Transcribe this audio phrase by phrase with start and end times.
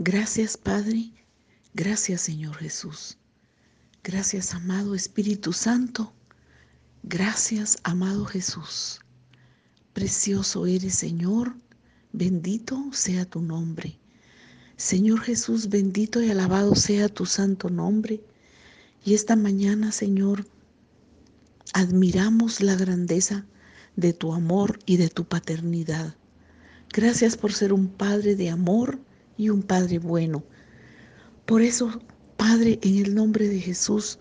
[0.00, 1.10] Gracias Padre,
[1.74, 3.18] gracias Señor Jesús.
[4.04, 6.12] Gracias amado Espíritu Santo.
[7.02, 9.00] Gracias amado Jesús.
[9.94, 11.56] Precioso eres Señor,
[12.12, 13.98] bendito sea tu nombre.
[14.76, 18.22] Señor Jesús, bendito y alabado sea tu santo nombre.
[19.04, 20.46] Y esta mañana, Señor,
[21.72, 23.46] admiramos la grandeza
[23.96, 26.14] de tu amor y de tu paternidad.
[26.92, 29.00] Gracias por ser un Padre de amor
[29.38, 30.44] y un Padre bueno.
[31.46, 32.02] Por eso,
[32.36, 34.18] Padre, en el nombre de Jesús,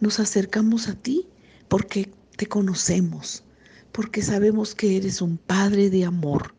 [0.00, 1.28] nos acercamos a ti
[1.68, 3.44] porque te conocemos,
[3.92, 6.54] porque sabemos que eres un Padre de amor,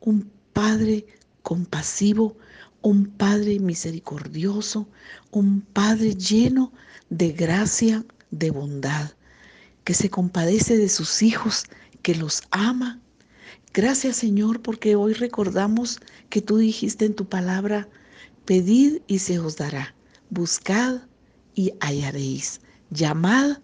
[0.00, 1.06] un Padre
[1.42, 2.36] compasivo,
[2.82, 4.88] un Padre misericordioso,
[5.30, 6.72] un Padre lleno
[7.08, 9.12] de gracia, de bondad,
[9.84, 11.64] que se compadece de sus hijos,
[12.02, 13.00] que los ama.
[13.72, 16.00] Gracias Señor porque hoy recordamos
[16.30, 17.88] que tú dijiste en tu palabra,
[18.44, 19.94] pedid y se os dará,
[20.30, 21.02] buscad
[21.54, 23.58] y hallaréis, llamad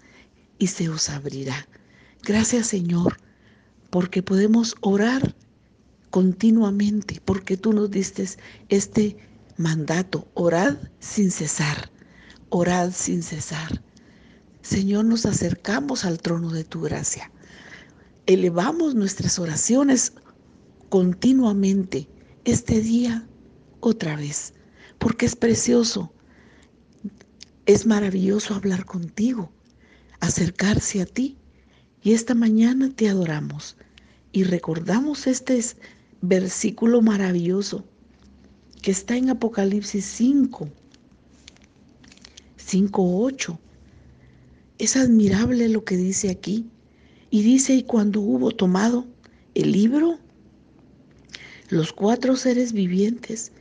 [0.58, 1.66] y se os abrirá.
[2.22, 3.16] Gracias Señor
[3.91, 5.34] porque podemos orar
[6.11, 8.28] continuamente, porque tú nos diste
[8.69, 9.17] este
[9.56, 11.91] mandato, orad sin cesar,
[12.50, 13.83] orad sin cesar.
[14.61, 17.33] Señor, nos acercamos al trono de tu gracia.
[18.26, 20.12] Elevamos nuestras oraciones
[20.88, 22.08] continuamente,
[22.44, 23.26] este día
[23.80, 24.54] otra vez,
[24.98, 26.12] porque es precioso,
[27.66, 29.50] es maravilloso hablar contigo,
[30.20, 31.36] acercarse a ti.
[32.02, 33.76] Y esta mañana te adoramos
[34.32, 35.60] y recordamos este
[36.20, 37.84] versículo maravilloso
[38.82, 40.68] que está en Apocalipsis 5,
[42.56, 43.58] 5, 8.
[44.78, 46.68] Es admirable lo que dice aquí.
[47.33, 49.06] Y dice, y cuando hubo tomado
[49.55, 50.19] el libro,
[51.70, 53.52] los cuatro seres vivientes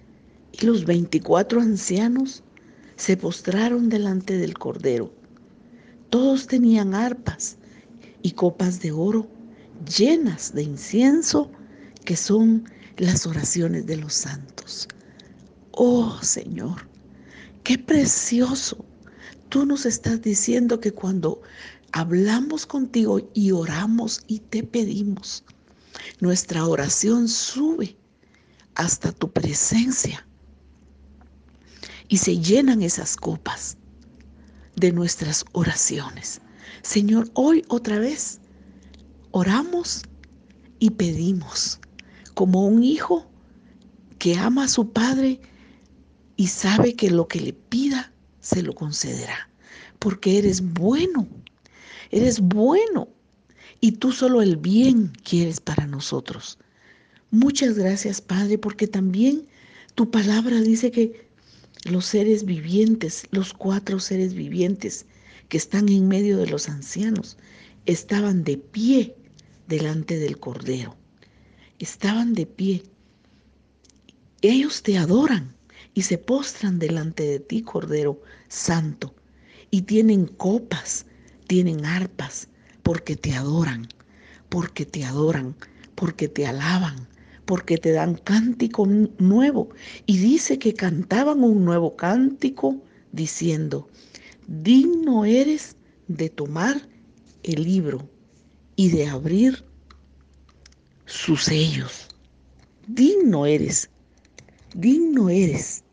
[0.52, 2.44] y los veinticuatro ancianos
[2.98, 5.14] se postraron delante del Cordero.
[6.10, 7.56] Todos tenían arpas
[8.22, 9.26] y copas de oro
[9.98, 11.50] llenas de incienso
[12.04, 12.66] que son
[12.98, 14.90] las oraciones de los santos.
[15.72, 16.90] Oh Señor,
[17.64, 18.84] qué precioso.
[19.52, 21.42] Tú nos estás diciendo que cuando
[21.92, 25.44] hablamos contigo y oramos y te pedimos,
[26.22, 27.98] nuestra oración sube
[28.76, 30.26] hasta tu presencia
[32.08, 33.76] y se llenan esas copas
[34.78, 36.40] de nuestras oraciones.
[36.82, 38.40] Señor, hoy otra vez
[39.32, 40.04] oramos
[40.80, 41.78] y pedimos
[42.36, 43.30] como un hijo
[44.18, 45.42] que ama a su padre
[46.38, 49.50] y sabe que lo que le pida se lo concederá,
[50.00, 51.28] porque eres bueno,
[52.12, 53.08] eres bueno
[53.80, 56.58] y tú solo el bien quieres para nosotros.
[57.32, 59.48] Muchas gracias, Padre, porque también
[59.96, 61.30] tu palabra dice que
[61.86, 65.06] los seres vivientes, los cuatro seres vivientes
[65.48, 67.38] que están en medio de los ancianos,
[67.86, 69.16] estaban de pie
[69.68, 70.98] delante del Cordero
[71.84, 72.84] estaban de pie.
[74.42, 75.56] Ellos te adoran
[75.94, 79.14] y se postran delante de ti, Cordero Santo,
[79.70, 81.06] y tienen copas,
[81.48, 82.48] tienen arpas,
[82.84, 83.88] porque te adoran,
[84.50, 85.56] porque te adoran,
[85.96, 87.08] porque te alaban,
[87.46, 89.70] porque te dan cántico nuevo.
[90.06, 92.82] Y dice que cantaban un nuevo cántico
[93.12, 93.90] diciendo,
[94.48, 95.76] digno eres
[96.08, 96.88] de tomar
[97.44, 98.10] el libro
[98.76, 99.66] y de abrir
[101.06, 102.08] sus sellos.
[102.88, 103.90] Digno eres,
[104.74, 105.84] digno eres,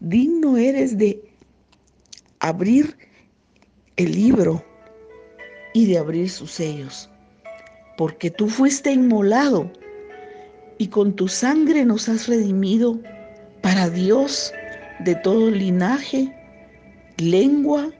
[0.00, 1.20] digno eres de
[2.40, 2.96] abrir
[3.96, 4.64] el libro
[5.74, 7.10] y de abrir sus sellos,
[7.96, 9.70] porque tú fuiste inmolado
[10.78, 13.00] y con tu sangre nos has redimido
[13.62, 14.52] para Dios
[15.00, 16.32] de todo linaje,
[17.18, 17.90] lengua,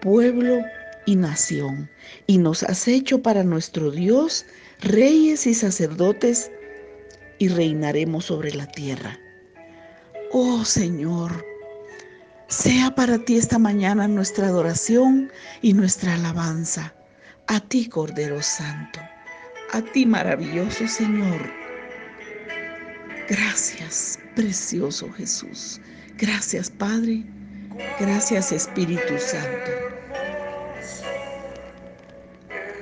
[0.00, 0.62] pueblo
[1.06, 1.88] y nación,
[2.26, 4.46] y nos has hecho para nuestro Dios
[4.80, 6.50] reyes y sacerdotes,
[7.40, 9.18] y reinaremos sobre la tierra.
[10.30, 11.44] Oh Señor,
[12.46, 15.32] sea para ti esta mañana nuestra adoración
[15.62, 16.94] y nuestra alabanza.
[17.48, 19.00] A ti, Cordero Santo,
[19.72, 21.50] a ti, maravilloso Señor.
[23.28, 25.80] Gracias, precioso Jesús.
[26.18, 27.24] Gracias, Padre.
[27.98, 29.99] Gracias, Espíritu Santo.